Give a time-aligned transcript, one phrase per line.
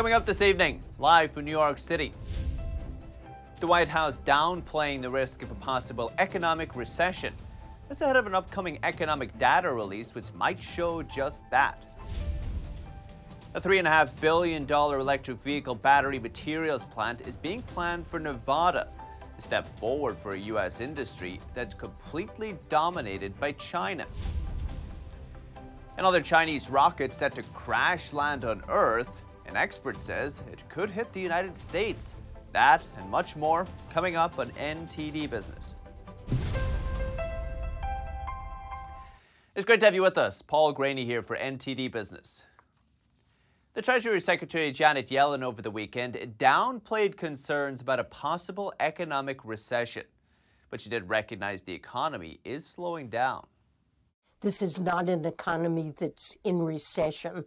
[0.00, 2.14] Coming up this evening, live from New York City.
[3.60, 7.34] The White House downplaying the risk of a possible economic recession.
[7.86, 11.84] That's ahead of an upcoming economic data release, which might show just that.
[13.52, 18.88] A $3.5 billion electric vehicle battery materials plant is being planned for Nevada,
[19.36, 20.80] a step forward for a U.S.
[20.80, 24.06] industry that's completely dominated by China.
[25.98, 29.24] Another Chinese rocket set to crash land on Earth.
[29.50, 32.14] An expert says it could hit the United States.
[32.52, 35.74] That and much more coming up on NTD Business.
[39.56, 40.40] It's great to have you with us.
[40.40, 42.44] Paul Greaney here for NTD Business.
[43.74, 50.04] The Treasury Secretary Janet Yellen over the weekend downplayed concerns about a possible economic recession,
[50.70, 53.48] but she did recognize the economy is slowing down.
[54.42, 57.44] This is not an economy that's in recession,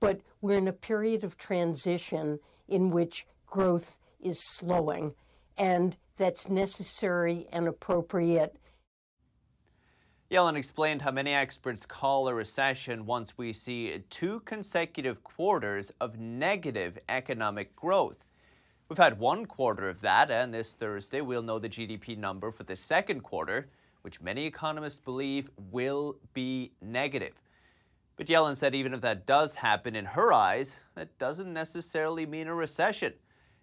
[0.00, 5.14] but we're in a period of transition in which growth is slowing,
[5.56, 8.56] and that's necessary and appropriate.
[10.30, 16.18] Yellen explained how many experts call a recession once we see two consecutive quarters of
[16.18, 18.18] negative economic growth.
[18.88, 22.64] We've had one quarter of that, and this Thursday we'll know the GDP number for
[22.64, 23.68] the second quarter
[24.02, 27.34] which many economists believe will be negative.
[28.18, 32.48] But Yellen said even if that does happen in her eyes, that doesn't necessarily mean
[32.48, 33.14] a recession.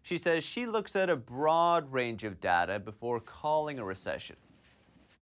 [0.02, 4.38] She says she looks at a broad range of data before calling a recession.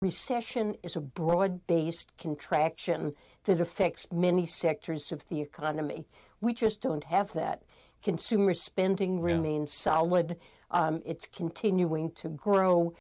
[0.01, 3.13] Recession is a broad based contraction
[3.43, 6.07] that affects many sectors of the economy.
[6.41, 7.61] We just don't have that.
[8.01, 9.33] Consumer spending yeah.
[9.33, 10.37] remains solid,
[10.71, 12.95] um, it's continuing to grow.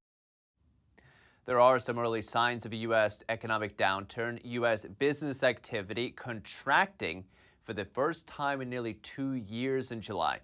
[1.48, 3.22] There are some early signs of a U.S.
[3.30, 4.84] economic downturn, U.S.
[4.84, 7.24] business activity contracting
[7.64, 10.40] for the first time in nearly two years in July.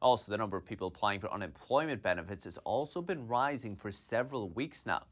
[0.00, 4.48] Also, the number of people applying for unemployment benefits has also been rising for several
[4.48, 5.02] weeks now.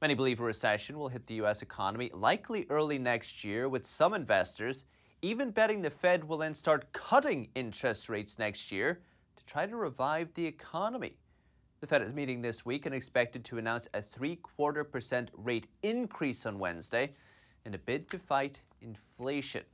[0.00, 1.60] Many believe a recession will hit the U.S.
[1.60, 4.86] economy likely early next year, with some investors
[5.20, 9.02] even betting the Fed will then start cutting interest rates next year
[9.36, 11.18] to try to revive the economy.
[11.82, 15.66] The Fed is meeting this week and expected to announce a three quarter percent rate
[15.82, 17.10] increase on Wednesday
[17.64, 19.64] in a bid to fight inflation.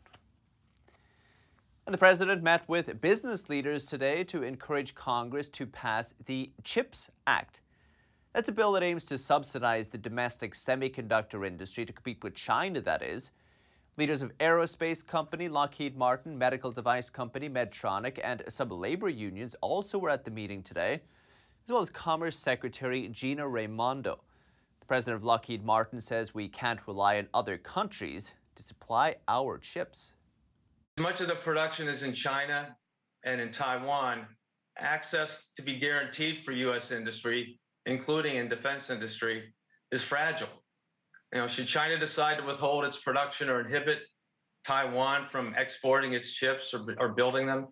[1.87, 7.11] And the president met with business leaders today to encourage Congress to pass the CHIPS
[7.27, 7.61] Act.
[8.33, 12.81] That's a bill that aims to subsidize the domestic semiconductor industry to compete with China,
[12.81, 13.33] that is.
[13.99, 19.99] Leaders of aerospace company Lockheed Martin, medical device company Medtronic, and some labor unions also
[19.99, 21.03] were at the meeting today
[21.69, 24.21] as well as Commerce Secretary Gina Raimondo.
[24.81, 29.59] The president of Lockheed Martin says we can't rely on other countries to supply our
[29.59, 30.13] chips.
[30.99, 32.75] Much of the production is in China
[33.25, 34.27] and in Taiwan.
[34.79, 36.91] Access to be guaranteed for U.S.
[36.91, 39.53] industry, including in defense industry,
[39.93, 40.49] is fragile.
[41.35, 43.99] You know, should China decide to withhold its production or inhibit
[44.65, 47.69] Taiwan from exporting its chips or, or building them,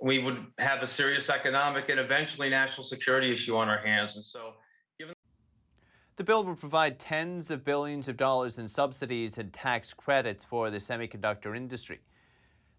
[0.00, 4.16] we would have a serious economic and eventually national security issue on our hands.
[4.16, 4.52] And so,
[4.98, 5.14] given
[6.16, 10.70] the bill would provide tens of billions of dollars in subsidies and tax credits for
[10.70, 12.00] the semiconductor industry.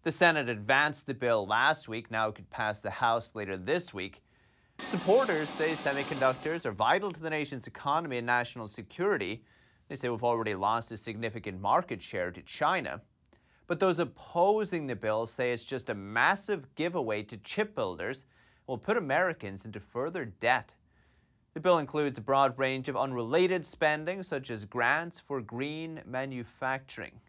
[0.03, 2.09] The Senate advanced the bill last week.
[2.09, 4.21] Now it could pass the House later this week.
[4.77, 9.43] Supporters say semiconductors are vital to the nation's economy and national security.
[9.89, 13.01] They say we've already lost a significant market share to China.
[13.69, 18.67] But those opposing the bill say it's just a massive giveaway to chip builders and
[18.67, 20.73] will put Americans into further debt.
[21.53, 27.21] The bill includes a broad range of unrelated spending, such as grants for green manufacturing.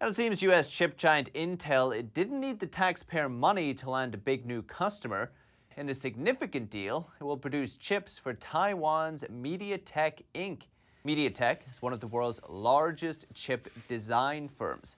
[0.00, 0.70] And it seems U.S.
[0.70, 5.32] chip giant Intel it didn't need the taxpayer money to land a big new customer.
[5.76, 10.62] In a significant deal, it will produce chips for Taiwan's MediaTek Inc.
[11.06, 14.96] MediaTek is one of the world's largest chip design firms.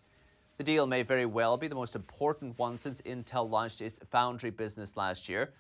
[0.57, 4.51] The deal may very well be the most important one since Intel launched its foundry
[4.51, 5.53] business last year.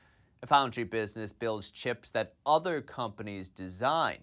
[0.42, 4.19] A foundry business builds chips that other companies design.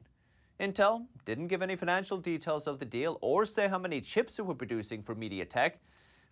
[0.59, 4.47] Intel didn't give any financial details of the deal or say how many chips it
[4.47, 5.73] be producing for MediaTek,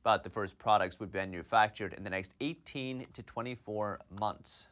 [0.02, 4.66] but the first products would be manufactured in the next 18 to 24 months.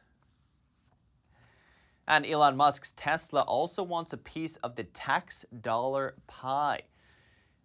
[2.06, 6.82] And Elon Musk's Tesla also wants a piece of the tax dollar pie.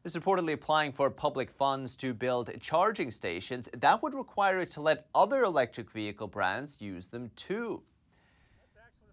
[0.05, 3.67] Is reportedly applying for public funds to build charging stations.
[3.73, 7.81] That would require it to let other electric vehicle brands use them too.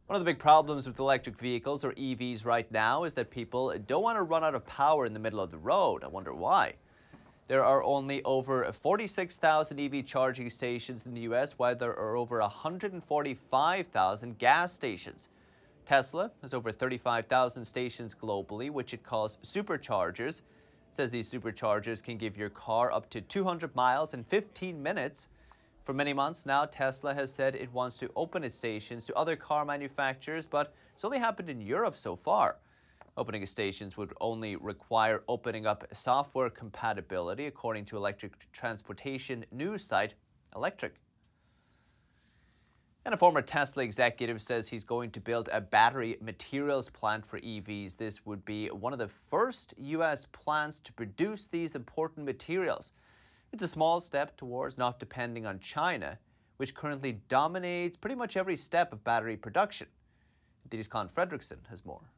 [0.07, 3.77] One of the big problems with electric vehicles or EVs right now is that people
[3.87, 6.05] don't want to run out of power in the middle of the road.
[6.05, 6.75] I wonder why.
[7.49, 12.41] There are only over 46,000 EV charging stations in the US, while there are over
[12.41, 15.29] 145,000 gas stations.
[15.87, 20.41] Tesla has over 35,000 stations globally, which it calls superchargers.
[20.41, 25.29] It says these superchargers can give your car up to 200 miles in 15 minutes.
[25.85, 29.37] For many months now, Tesla has said it wants to open its stations to other
[29.37, 32.57] car manufacturers, but it's only happened in Europe so far.
[33.17, 40.15] Opening stations would only require opening up software compatibility, according to electric transportation news site
[40.55, 40.93] Electrek.
[43.07, 47.39] And a former Tesla executive says he's going to build a battery materials plant for
[47.39, 47.97] EVs.
[47.97, 50.27] This would be one of the first U.S.
[50.33, 52.93] plants to produce these important materials.
[53.53, 56.19] It's a small step towards not depending on China,
[56.57, 59.87] which currently dominates pretty much every step of battery production.
[60.69, 62.11] NTD's Colin Fredrickson has more.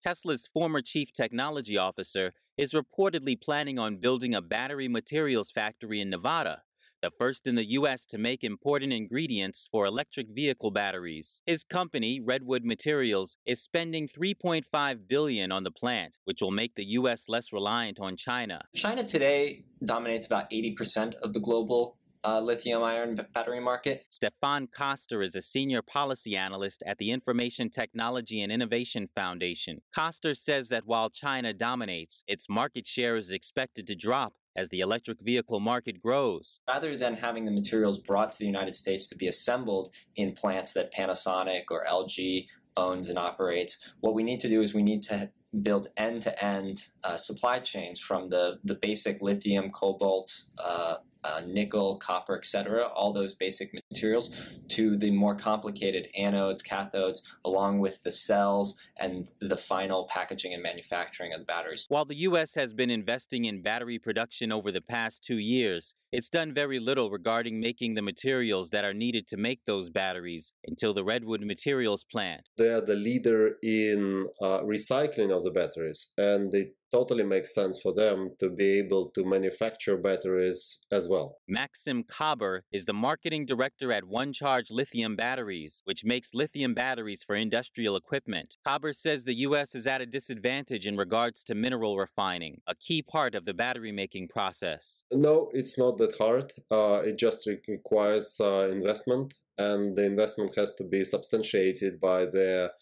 [0.00, 6.08] Tesla's former chief technology officer is reportedly planning on building a battery materials factory in
[6.08, 6.62] Nevada,
[7.02, 8.06] the first in the U.S.
[8.06, 11.42] to make important ingredients for electric vehicle batteries.
[11.46, 16.84] His company, Redwood Materials, is spending 3.5 billion on the plant, which will make the
[16.84, 17.28] U.S.
[17.28, 18.62] less reliant on China.
[18.76, 24.06] China today dominates about 80% of the global uh, lithium ion battery market.
[24.10, 29.82] Stefan Koester is a senior policy analyst at the Information Technology and Innovation Foundation.
[29.96, 34.80] Koester says that while China dominates, its market share is expected to drop as the
[34.80, 36.60] electric vehicle market grows.
[36.68, 40.72] Rather than having the materials brought to the United States to be assembled in plants
[40.72, 45.02] that Panasonic or LG owns and operates, what we need to do is we need
[45.02, 45.30] to
[45.62, 52.36] build end-to-end uh, supply chains from the, the basic lithium, cobalt, uh, uh, nickel, copper,
[52.36, 54.30] etc., all those basic materials,
[54.68, 60.62] to the more complicated anodes, cathodes, along with the cells and the final packaging and
[60.62, 61.86] manufacturing of the batteries.
[61.88, 62.54] While the U.S.
[62.54, 67.10] has been investing in battery production over the past two years, it's done very little
[67.10, 72.04] regarding making the materials that are needed to make those batteries until the Redwood Materials
[72.04, 72.42] plant.
[72.56, 77.78] They are the leader in uh, recycling of the batteries, and it totally makes sense
[77.80, 81.36] for them to be able to manufacture batteries as well.
[81.46, 87.22] Maxim Kaber is the marketing director at One Charge Lithium Batteries, which makes lithium batteries
[87.22, 88.56] for industrial equipment.
[88.66, 89.74] Kaber says the U.S.
[89.74, 93.92] is at a disadvantage in regards to mineral refining, a key part of the battery
[93.92, 95.04] making process.
[95.12, 96.52] No, it's not that hard.
[96.70, 102.72] Uh, it just requires uh, investment, and the investment has to be substantiated by the,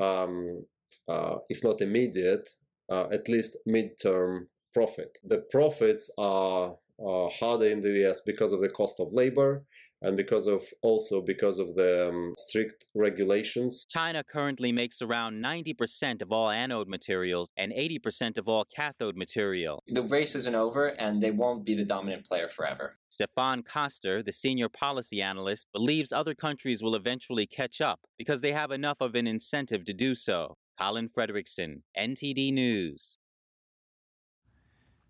[0.00, 0.64] um,
[1.08, 2.48] uh, if not immediate,
[2.90, 5.18] uh, at least midterm profit.
[5.24, 9.64] The profits are harder in the US because of the cost of labor
[10.02, 13.84] and because of also because of the um, strict regulations.
[13.88, 19.82] China currently makes around 90% of all anode materials and 80% of all cathode material.
[19.88, 22.96] The race isn't over and they won't be the dominant player forever.
[23.08, 28.52] Stefan Koester, the senior policy analyst, believes other countries will eventually catch up because they
[28.52, 30.56] have enough of an incentive to do so.
[30.78, 33.18] Colin Fredrickson, NTD News.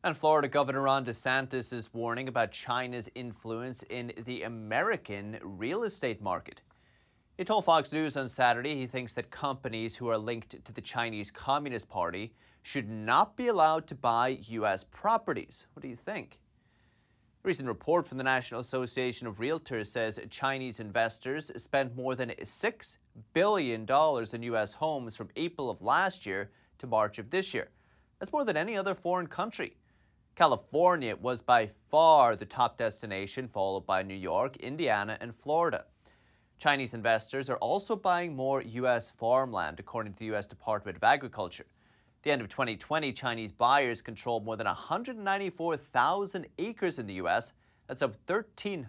[0.04, 6.22] And Florida Governor Ron DeSantis is warning about China's influence in the American real estate
[6.22, 6.62] market.
[7.36, 10.80] He told Fox News on Saturday he thinks that companies who are linked to the
[10.80, 14.84] Chinese Communist Party should not be allowed to buy U.S.
[14.84, 15.66] properties.
[15.72, 16.38] What do you think?
[17.44, 22.30] A recent report from the National Association of Realtors says Chinese investors spent more than
[22.30, 22.98] $6
[23.32, 23.86] billion
[24.32, 24.72] in U.S.
[24.74, 27.70] homes from April of last year to March of this year.
[28.20, 29.76] That's more than any other foreign country.
[30.38, 35.84] California was by far the top destination, followed by New York, Indiana, and Florida.
[36.60, 39.10] Chinese investors are also buying more U.S.
[39.10, 40.46] farmland, according to the U.S.
[40.46, 41.64] Department of Agriculture.
[41.64, 47.52] At the end of 2020, Chinese buyers controlled more than 194,000 acres in the U.S.
[47.88, 48.86] That's up 1,300%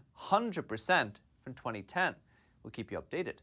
[1.44, 2.16] from 2010.
[2.62, 3.38] We'll keep you updated.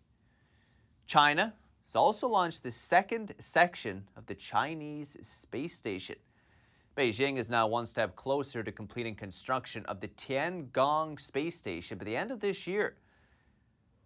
[1.08, 1.54] China
[1.88, 6.14] has also launched the second section of the Chinese space station.
[6.96, 12.06] Beijing is now one step closer to completing construction of the Tiangong space station by
[12.06, 12.96] the end of this year.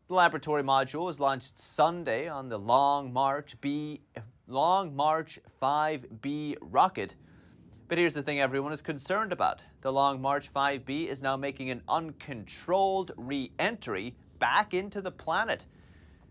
[0.09, 4.01] The laboratory module was launched Sunday on the Long March B
[4.49, 7.15] Long March 5B rocket.
[7.87, 9.63] But here's the thing everyone is concerned about.
[9.83, 15.67] The Long March 5B is now making an uncontrolled re-entry back into the planet.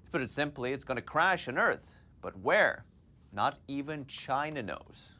[0.04, 1.96] To put it simply, it's going to crash on Earth.
[2.22, 2.84] But where?
[3.32, 5.12] Not even China knows.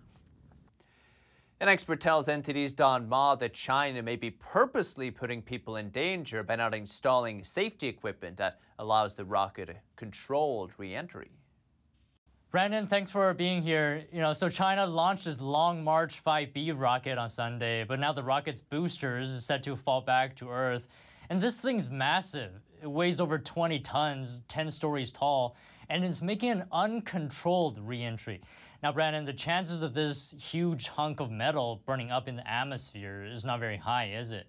[1.62, 6.42] An expert tells NTD's Don Ma that China may be purposely putting people in danger
[6.42, 11.30] by not installing safety equipment that allows the rocket a controlled re-entry.
[12.50, 14.06] Brandon, thanks for being here.
[14.14, 18.24] You know, so China launched its Long March 5B rocket on Sunday, but now the
[18.24, 20.88] rocket's boosters is set to fall back to Earth.
[21.30, 22.54] And this thing's massive.
[22.82, 25.58] It weighs over 20 tons, 10 stories tall,
[25.90, 28.40] and it's making an uncontrolled reentry.
[28.82, 33.26] Now, Brandon, the chances of this huge hunk of metal burning up in the atmosphere
[33.26, 34.48] is not very high, is it?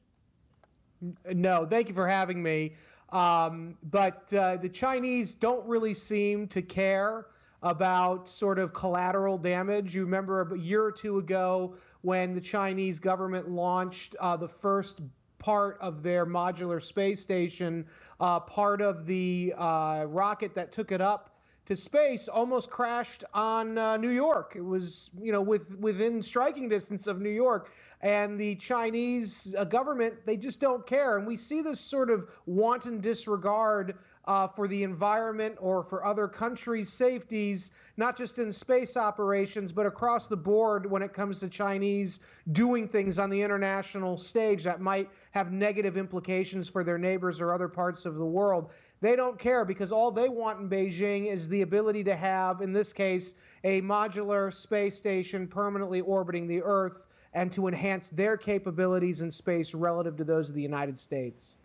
[1.32, 2.74] No, thank you for having me.
[3.10, 7.26] Um, but uh, the Chinese don't really seem to care
[7.62, 9.96] about sort of collateral damage.
[9.96, 15.00] You remember a year or two ago when the Chinese government launched uh, the first
[15.38, 17.84] part of their modular space station,
[18.20, 21.29] uh, part of the uh, rocket that took it up
[21.66, 24.54] to space almost crashed on uh, New York.
[24.56, 29.64] It was, you know, with within striking distance of New York and the Chinese uh,
[29.64, 31.16] government, they just don't care.
[31.16, 36.28] And we see this sort of wanton disregard uh, for the environment or for other
[36.28, 41.48] countries' safeties, not just in space operations, but across the board when it comes to
[41.48, 42.20] Chinese
[42.52, 47.52] doing things on the international stage that might have negative implications for their neighbors or
[47.52, 48.70] other parts of the world.
[49.00, 52.72] They don't care because all they want in Beijing is the ability to have, in
[52.72, 59.22] this case, a modular space station permanently orbiting the Earth and to enhance their capabilities
[59.22, 61.56] in space relative to those of the United States.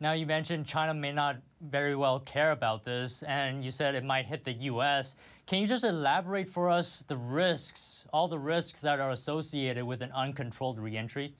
[0.00, 4.04] Now, you mentioned China may not very well care about this, and you said it
[4.04, 5.16] might hit the US.
[5.46, 10.02] Can you just elaborate for us the risks, all the risks that are associated with
[10.02, 11.34] an uncontrolled reentry?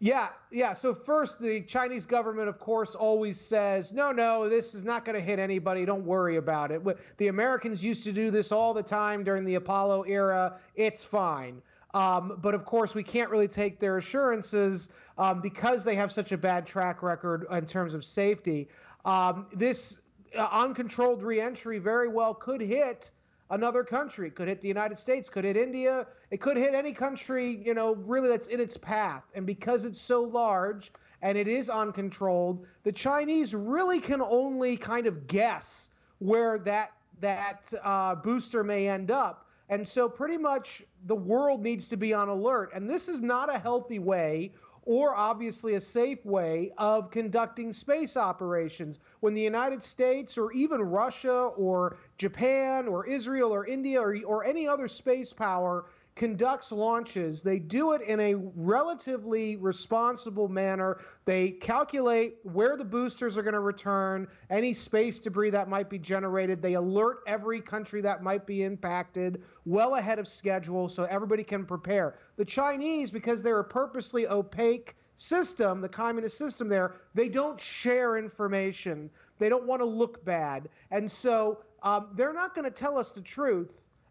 [0.00, 0.74] Yeah, yeah.
[0.74, 5.18] So, first, the Chinese government, of course, always says, no, no, this is not going
[5.18, 5.84] to hit anybody.
[5.84, 6.82] Don't worry about it.
[7.16, 10.56] The Americans used to do this all the time during the Apollo era.
[10.76, 11.60] It's fine.
[11.94, 16.30] Um, but of course, we can't really take their assurances um, because they have such
[16.30, 18.68] a bad track record in terms of safety.
[19.04, 20.00] Um, this
[20.36, 23.10] uh, uncontrolled reentry very well could hit
[23.50, 24.28] another country.
[24.28, 27.74] It could hit the United States, could hit India, it could hit any country, you
[27.74, 29.24] know, really that's in its path.
[29.34, 35.06] And because it's so large and it is uncontrolled, the Chinese really can only kind
[35.06, 39.46] of guess where that that uh, booster may end up.
[39.70, 42.70] And so, pretty much, the world needs to be on alert.
[42.74, 44.52] And this is not a healthy way
[44.88, 49.00] or obviously a safe way of conducting space operations.
[49.20, 54.46] When the United States or even Russia or Japan or Israel or India or, or
[54.46, 55.84] any other space power
[56.18, 60.98] conducts launches, they do it in a relatively responsible manner.
[61.24, 65.98] They calculate where the boosters are going to return, any space debris that might be
[65.98, 66.60] generated.
[66.60, 71.64] They alert every country that might be impacted well ahead of schedule so everybody can
[71.64, 72.18] prepare.
[72.36, 78.18] The Chinese, because they're a purposely opaque system, the communist system there, they don't share
[78.18, 79.08] information.
[79.38, 80.68] They don't want to look bad.
[80.90, 83.70] And so um, they're not going to tell us the truth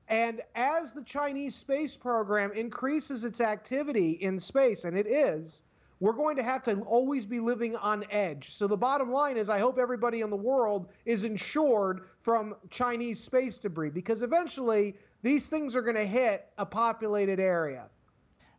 [0.09, 5.63] and as the Chinese space program increases its activity in space, and it is,
[5.99, 8.53] we're going to have to always be living on edge.
[8.53, 13.19] So the bottom line is I hope everybody in the world is insured from Chinese
[13.19, 17.85] space debris because eventually these things are going to hit a populated area.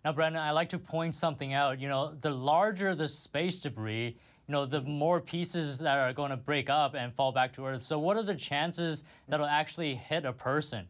[0.05, 1.81] Now, Brandon, I like to point something out.
[1.81, 4.17] You know, the larger the space debris,
[4.49, 7.67] you know, the more pieces that are going to break up and fall back to
[7.67, 7.83] Earth.
[7.83, 10.87] So, what are the chances that'll actually hit a person?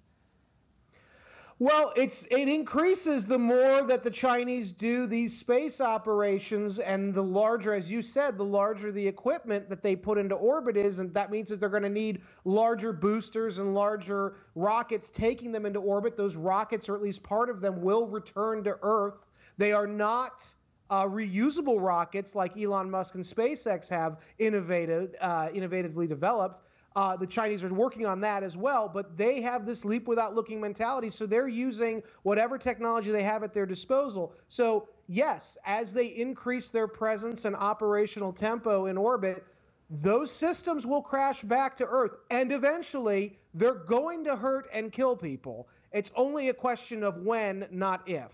[1.61, 7.23] Well, it's it increases the more that the Chinese do these space operations, and the
[7.23, 11.13] larger, as you said, the larger the equipment that they put into orbit is, and
[11.15, 15.81] that means that they're going to need larger boosters and larger rockets taking them into
[15.81, 16.17] orbit.
[16.17, 19.19] Those rockets, or at least part of them, will return to Earth.
[19.57, 20.47] They are not
[20.91, 26.61] uh, reusable rockets like Elon Musk and SpaceX have innovated, uh, innovatively developed.
[26.97, 30.35] Uh, the Chinese are working on that as well, but they have this leap without
[30.35, 31.11] looking mentality.
[31.11, 34.33] So they're using whatever technology they have at their disposal.
[34.49, 39.45] So, yes, as they increase their presence and operational tempo in orbit,
[39.91, 42.17] those systems will crash back to Earth.
[42.31, 45.69] And eventually, they're going to hurt and kill people.
[45.93, 48.33] It's only a question of when, not if.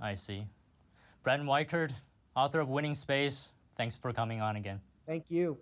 [0.00, 0.46] I see.
[1.22, 1.92] Brandon Weichert,
[2.34, 4.80] author of Winning Space, thanks for coming on again.
[5.06, 5.58] Thank you.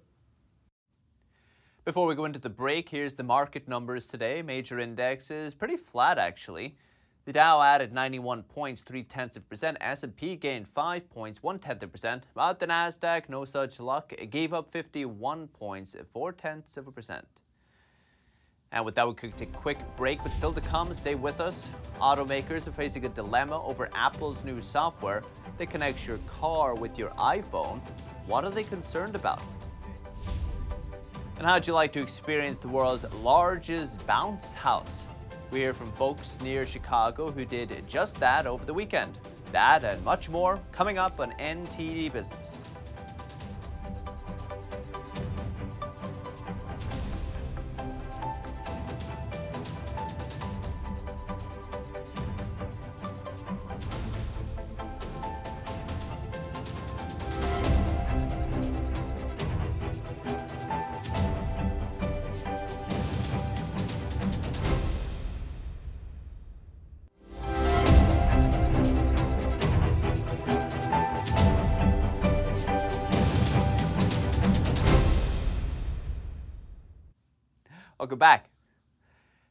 [1.87, 4.43] Before we go into the break, here's the market numbers today.
[4.43, 6.77] Major indexes pretty flat actually.
[7.25, 9.79] The Dow added 91 points, three tenths of percent.
[9.81, 12.25] S&P gained five points, one tenth of percent.
[12.35, 14.13] But the Nasdaq, no such luck.
[14.19, 17.27] It gave up 51 points, four tenths of a percent.
[18.73, 21.41] And with that, we could take a quick break, but still to come, stay with
[21.41, 21.67] us.
[21.97, 25.23] Automakers are facing a dilemma over Apple's new software
[25.57, 27.81] that connects your car with your iPhone.
[28.27, 29.43] What are they concerned about?
[31.41, 35.05] And how'd you like to experience the world's largest bounce house?
[35.51, 39.19] We hear from folks near Chicago who did just that over the weekend.
[39.51, 42.60] That and much more coming up on NTD Business.
[78.11, 78.51] Welcome back.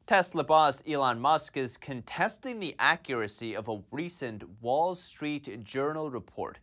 [0.05, 6.59] Tesla boss Elon Musk is contesting the accuracy of a recent Wall Street Journal report.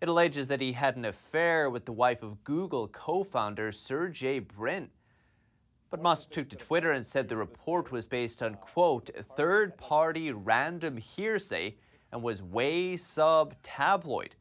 [0.00, 4.38] It alleges that he had an affair with the wife of Google co founder Sergey
[4.38, 4.88] Brin.
[5.90, 10.32] But Musk took to Twitter and said the report was based on, quote, third party
[10.32, 11.74] random hearsay
[12.10, 14.34] and was way sub tabloid.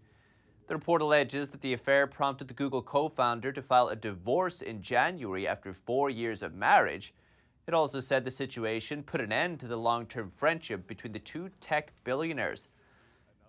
[0.67, 4.61] The report alleges that the affair prompted the Google co founder to file a divorce
[4.61, 7.13] in January after four years of marriage.
[7.67, 11.19] It also said the situation put an end to the long term friendship between the
[11.19, 12.67] two tech billionaires.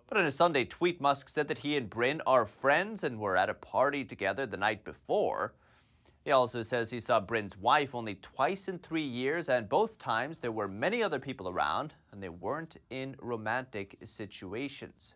[0.08, 3.36] But in a Sunday tweet, Musk said that he and Brin are friends and were
[3.36, 5.54] at a party together the night before.
[6.24, 10.38] He also says he saw Brin's wife only twice in three years, and both times
[10.38, 15.14] there were many other people around, and they weren't in romantic situations.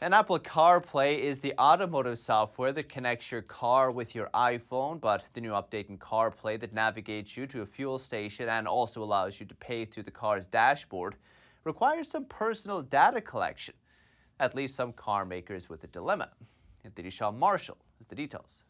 [0.00, 5.24] And Apple CarPlay is the automotive software that connects your car with your iPhone, but
[5.34, 9.40] the new update in CarPlay that navigates you to a fuel station and also allows
[9.40, 11.16] you to pay through the car's dashboard
[11.64, 13.74] requires some personal data collection.
[14.38, 16.30] At least some car makers with a dilemma.
[16.84, 18.62] Anthony Shaw Marshall has the details.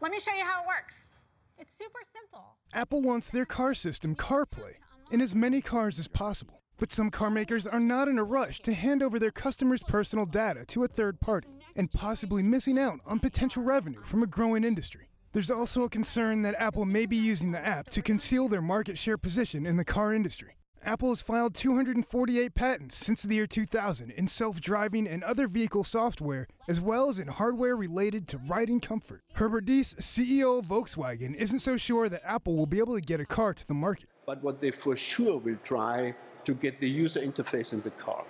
[0.00, 1.10] Let me show you how it works.
[1.58, 2.54] It's super simple.
[2.72, 4.74] Apple wants their car system CarPlay
[5.10, 6.61] in as many cars as possible.
[6.82, 10.24] But some car makers are not in a rush to hand over their customers' personal
[10.24, 14.64] data to a third party and possibly missing out on potential revenue from a growing
[14.64, 15.06] industry.
[15.30, 18.98] There's also a concern that Apple may be using the app to conceal their market
[18.98, 20.56] share position in the car industry.
[20.82, 25.84] Apple has filed 248 patents since the year 2000 in self driving and other vehicle
[25.84, 29.22] software, as well as in hardware related to riding comfort.
[29.34, 33.20] Herbert Diess, CEO of Volkswagen, isn't so sure that Apple will be able to get
[33.20, 34.08] a car to the market.
[34.26, 38.24] But what they for sure will try to get the user interface in the car.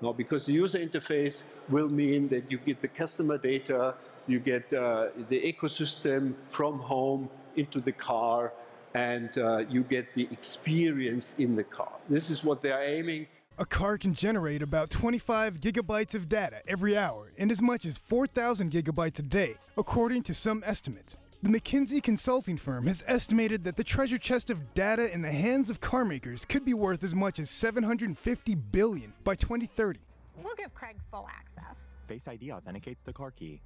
[0.00, 3.94] Now, because the user interface will mean that you get the customer data,
[4.26, 8.52] you get uh, the ecosystem from home into the car,
[8.94, 11.92] and uh, you get the experience in the car.
[12.08, 13.26] This is what they are aiming.
[13.56, 17.96] A car can generate about 25 gigabytes of data every hour and as much as
[17.96, 21.16] 4,000 gigabytes a day, according to some estimates.
[21.44, 25.68] The McKinsey consulting firm has estimated that the treasure chest of data in the hands
[25.68, 30.00] of carmakers could be worth as much as 750 billion by 2030.
[30.42, 31.98] We'll give Craig full access.
[32.08, 33.60] Face ID authenticates the car key.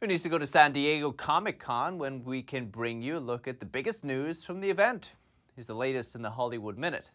[0.00, 3.18] Who needs to go to San Diego Comic Con when we can bring you a
[3.18, 5.10] look at the biggest news from the event?
[5.56, 7.10] Here's the latest in the Hollywood Minute.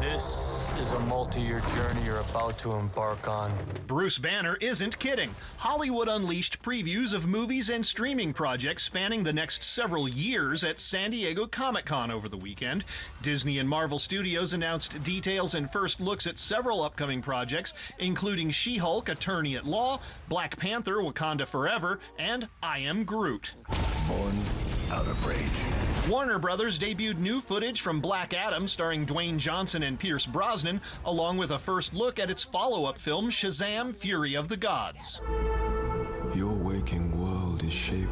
[0.00, 0.39] This
[0.80, 3.52] is a multi year journey you're about to embark on.
[3.86, 5.34] Bruce Banner isn't kidding.
[5.58, 11.10] Hollywood unleashed previews of movies and streaming projects spanning the next several years at San
[11.10, 12.86] Diego Comic Con over the weekend.
[13.20, 18.78] Disney and Marvel Studios announced details and first looks at several upcoming projects, including She
[18.78, 23.52] Hulk Attorney at Law, Black Panther Wakanda Forever, and I Am Groot.
[24.08, 24.32] Born
[24.90, 26.08] out of rage.
[26.08, 31.36] Warner Brothers debuted new footage from Black Adam starring Dwayne Johnson and Pierce Brosnan, along
[31.36, 35.20] with a first look at its follow up film Shazam Fury of the Gods.
[36.34, 38.10] Your waking world is shaped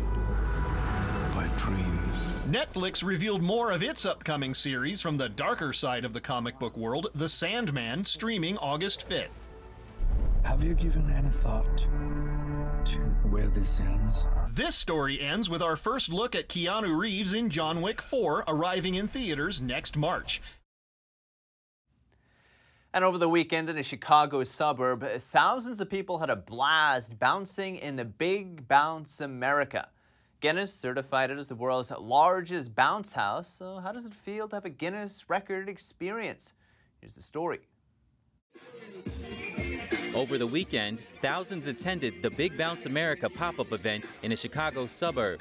[1.35, 2.19] by dreams.
[2.49, 6.77] Netflix revealed more of its upcoming series from the darker side of the comic book
[6.77, 9.27] world, The Sandman, streaming August 5th.
[10.45, 14.27] Have you given any thought to where this ends?
[14.59, 18.97] This story ends with our first look at Keanu Reeves in John Wick 4 arriving
[18.97, 20.43] in theaters next March.
[22.93, 27.77] And over the weekend in a Chicago suburb, thousands of people had a blast bouncing
[27.77, 29.91] in the Big Bounce America.
[30.41, 33.49] Guinness certified it as the world's largest bounce house.
[33.49, 36.53] So, how does it feel to have a Guinness record experience?
[37.01, 37.61] Here's the story.
[40.15, 44.87] Over the weekend, thousands attended the Big Bounce America pop up event in a Chicago
[44.87, 45.41] suburb.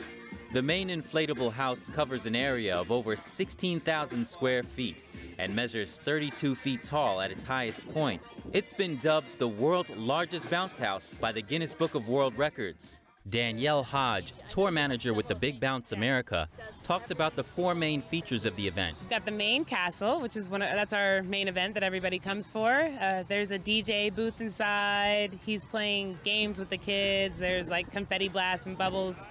[0.53, 5.03] The main inflatable house covers an area of over 16,000 square feet.
[5.39, 8.23] and measures 32 feet tall at its highest point.
[8.53, 12.99] It's been dubbed the world's largest bounce house by the Guinness Book of World Records.
[13.29, 16.47] Danielle Hodge, tour manager with the Big Bounce America,
[16.83, 18.95] talks about the four main features of the event.
[19.01, 22.19] We've got the main castle, which is one of, that's our main event that everybody
[22.19, 22.71] comes for.
[22.71, 25.37] Uh, there's a DJ booth inside.
[25.45, 27.37] He's playing games with the kids.
[27.37, 29.25] There's like confetti blasts and bubbles.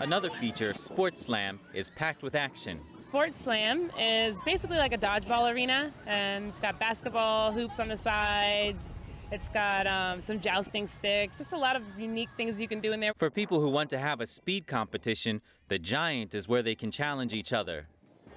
[0.00, 2.78] Another feature, Sports Slam, is packed with action.
[3.00, 7.96] Sports Slam is basically like a dodgeball arena, and it's got basketball hoops on the
[7.96, 8.97] sides,
[9.30, 12.92] it's got um, some jousting sticks, just a lot of unique things you can do
[12.92, 13.12] in there.
[13.16, 16.90] For people who want to have a speed competition, the Giant is where they can
[16.90, 17.86] challenge each other.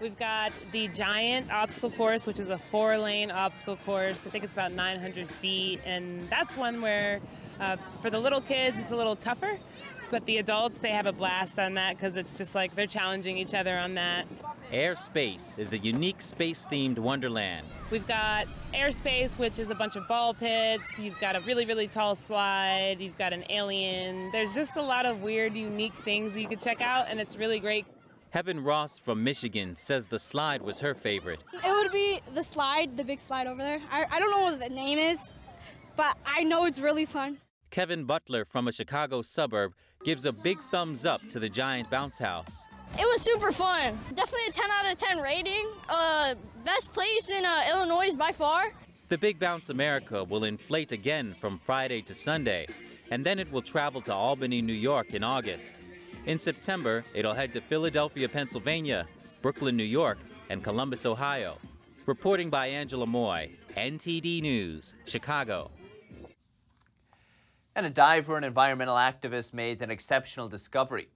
[0.01, 4.25] We've got the Giant obstacle course, which is a four lane obstacle course.
[4.25, 7.19] I think it's about 900 feet, and that's one where
[7.60, 9.60] uh, for the little kids it's a little tougher,
[10.10, 13.38] but the adults they have a blast on that because it's just like they're challenging
[13.38, 14.25] each other on that.
[14.73, 17.67] Airspace is a unique space themed wonderland.
[17.91, 20.98] We've got airspace, which is a bunch of ball pits.
[21.00, 22.98] You've got a really, really tall slide.
[23.00, 24.32] You've got an alien.
[24.32, 27.60] There's just a lot of weird, unique things you could check out, and it's really
[27.60, 27.86] great.
[28.32, 31.42] Heaven Ross from Michigan says the slide was her favorite.
[31.54, 33.82] It would be the slide, the big slide over there.
[33.92, 35.20] I, I don't know what the name is,
[35.98, 37.38] but I know it's really fun.
[37.72, 39.74] Kevin Butler from a Chicago suburb
[40.06, 42.66] gives a big thumbs up to the giant bounce house.
[42.99, 43.97] It was super fun.
[44.13, 45.67] Definitely a 10 out of 10 rating.
[45.88, 48.73] Uh, best place in uh, Illinois by far.
[49.10, 52.67] The Big Bounce America will inflate again from Friday to Sunday,
[53.10, 55.80] and then it will travel to Albany, New York in August.
[56.25, 59.08] In September, it'll head to Philadelphia, Pennsylvania,
[59.41, 61.58] Brooklyn, New York, and Columbus, Ohio.
[62.06, 65.71] Reporting by Angela Moy, NTD News, Chicago.
[67.75, 71.08] And a diver and environmental activist made an exceptional discovery.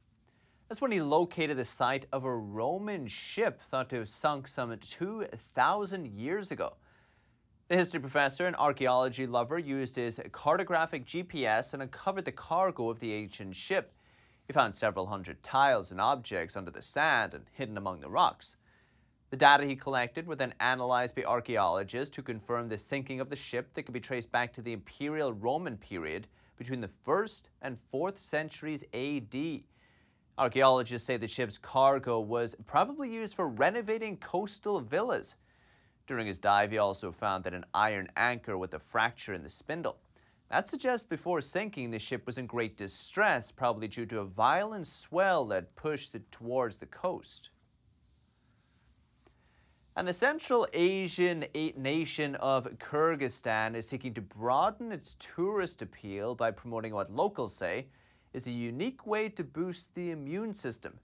[0.67, 4.75] That's when he located the site of a Roman ship thought to have sunk some
[4.75, 6.73] 2,000 years ago.
[7.67, 12.99] The history professor and archaeology lover used his cartographic GPS and uncovered the cargo of
[12.99, 13.93] the ancient ship.
[14.47, 18.55] He found several hundred tiles and objects under the sand and hidden among the rocks.
[19.29, 23.35] The data he collected were then analyzed by archaeologists to confirm the sinking of the
[23.35, 27.77] ship that could be traced back to the Imperial Roman period between the 1st and
[27.93, 29.63] 4th centuries AD.
[30.37, 35.35] Archaeologists say the ship's cargo was probably used for renovating coastal villas.
[36.07, 39.49] During his dive, he also found that an iron anchor with a fracture in the
[39.49, 39.97] spindle.
[40.51, 44.87] That suggests before sinking, the ship was in great distress, probably due to a violent
[44.87, 47.49] swell that pushed it towards the coast.
[49.95, 51.45] And the Central Asian
[51.77, 57.87] nation of Kyrgyzstan is seeking to broaden its tourist appeal by promoting what locals say
[58.35, 60.99] is a unique way to boost the immune system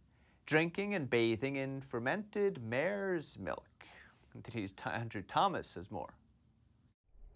[0.46, 3.86] drinking and bathing in fermented mare's milk.
[4.44, 6.14] Today's Andrew Thomas has more.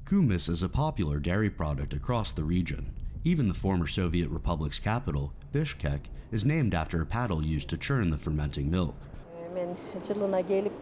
[0.04, 2.94] Kumis is a popular dairy product across the region.
[3.24, 8.10] Even the former Soviet Republic's capital, Bishkek, is named after a paddle used to churn
[8.10, 8.98] the fermenting milk.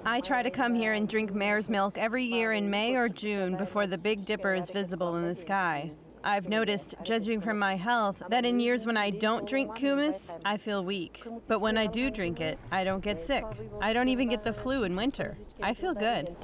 [0.05, 3.57] I try to come here and drink mare's milk every year in May or June
[3.57, 5.91] before the Big Dipper is visible in the sky.
[6.23, 10.57] I've noticed, judging from my health, that in years when I don't drink kumis, I
[10.57, 11.23] feel weak.
[11.47, 13.43] But when I do drink it, I don't get sick.
[13.81, 15.37] I don't even get the flu in winter.
[15.61, 16.35] I feel good.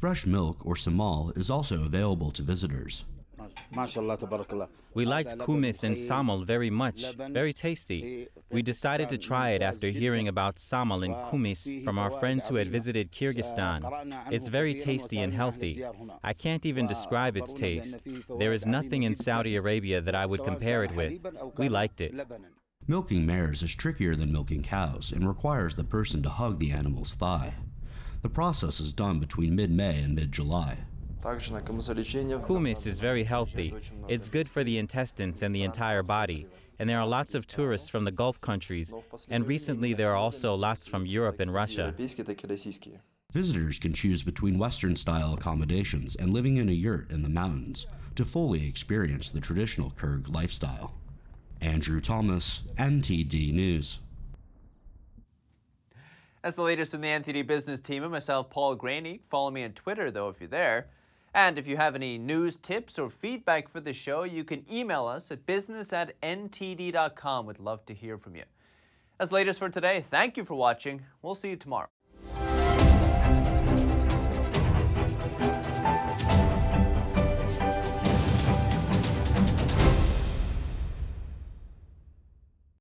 [0.00, 3.04] Fresh milk or samal is also available to visitors.
[4.94, 8.28] We liked kumis and samal very much, very tasty.
[8.50, 12.56] We decided to try it after hearing about samal and kumis from our friends who
[12.56, 13.80] had visited Kyrgyzstan.
[14.30, 15.84] It's very tasty and healthy.
[16.22, 18.02] I can't even describe its taste.
[18.38, 21.24] There is nothing in Saudi Arabia that I would compare it with.
[21.56, 22.14] We liked it.
[22.86, 27.14] Milking mares is trickier than milking cows and requires the person to hug the animal's
[27.14, 27.54] thigh.
[28.22, 30.78] The process is done between mid May and mid July.
[31.22, 33.72] Kumis is very healthy.
[34.08, 36.48] It's good for the intestines and the entire body.
[36.78, 38.92] And there are lots of tourists from the Gulf countries.
[39.30, 41.94] And recently there are also lots from Europe and Russia.
[43.32, 47.86] Visitors can choose between Western style accommodations and living in a yurt in the mountains
[48.16, 50.92] to fully experience the traditional Kyrgyz lifestyle.
[51.60, 54.00] Andrew Thomas, NTD News.
[56.42, 59.20] That's the latest in the NTD business team and myself, Paul Greaney.
[59.30, 60.88] Follow me on Twitter, though, if you're there.
[61.34, 65.06] And if you have any news, tips, or feedback for the show, you can email
[65.06, 67.46] us at business at ntd.com.
[67.46, 68.44] We'd love to hear from you.
[69.18, 71.02] As latest for today, thank you for watching.
[71.22, 71.88] We'll see you tomorrow.